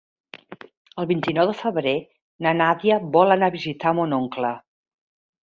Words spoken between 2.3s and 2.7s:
na